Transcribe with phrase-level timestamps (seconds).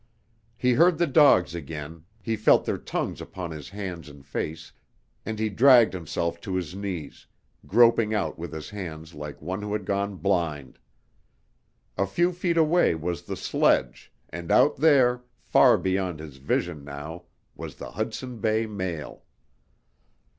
[0.57, 4.71] He heard the dogs again, he felt their tongues upon his hands and face,
[5.27, 7.27] and he dragged himself to his knees,
[7.67, 10.79] groping out with his hands like one who had gone blind.
[11.99, 17.25] A few feet away was the sledge, and out there, far beyond his vision now,
[17.55, 19.21] was the Hudson Bay mail!